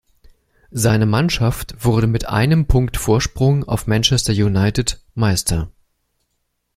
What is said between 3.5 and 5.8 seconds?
auf Manchester United Meister.